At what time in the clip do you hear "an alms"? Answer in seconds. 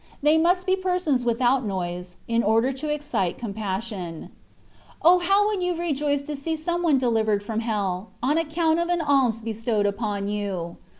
8.89-9.41